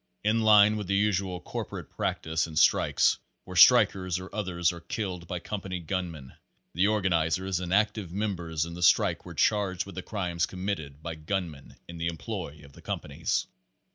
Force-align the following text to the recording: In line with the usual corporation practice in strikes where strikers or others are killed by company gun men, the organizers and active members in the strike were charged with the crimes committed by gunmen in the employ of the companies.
In 0.23 0.41
line 0.41 0.77
with 0.77 0.87
the 0.87 0.95
usual 0.95 1.39
corporation 1.39 1.87
practice 1.95 2.47
in 2.47 2.55
strikes 2.55 3.19
where 3.43 3.55
strikers 3.55 4.17
or 4.19 4.33
others 4.33 4.73
are 4.73 4.79
killed 4.79 5.27
by 5.27 5.37
company 5.37 5.79
gun 5.79 6.09
men, 6.09 6.33
the 6.73 6.87
organizers 6.87 7.59
and 7.59 7.71
active 7.71 8.11
members 8.11 8.65
in 8.65 8.73
the 8.73 8.81
strike 8.81 9.27
were 9.27 9.35
charged 9.35 9.85
with 9.85 9.93
the 9.93 10.01
crimes 10.01 10.47
committed 10.47 11.03
by 11.03 11.13
gunmen 11.13 11.75
in 11.87 11.99
the 11.99 12.07
employ 12.07 12.61
of 12.65 12.73
the 12.73 12.81
companies. 12.81 13.45